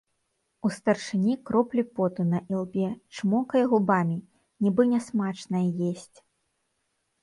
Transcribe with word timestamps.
У 0.69 0.69
старшыні 0.77 1.35
кроплі 1.49 1.83
поту 1.99 2.21
на 2.33 2.39
ілбе, 2.55 2.89
чмокае 3.19 3.63
губамі, 3.77 4.17
нібы 4.67 4.83
нясмачнае 4.93 5.67
есць. 5.95 6.17